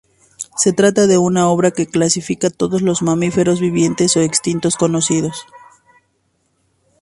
Se 0.57 0.73
trata 0.73 1.05
de 1.05 1.19
una 1.19 1.47
obra 1.49 1.69
que 1.69 1.85
clasifica 1.85 2.49
todos 2.49 2.81
los 2.81 3.03
mamíferos, 3.03 3.59
vivientes 3.59 4.17
o 4.17 4.21
extintos, 4.21 4.75
conocidos. 4.75 5.45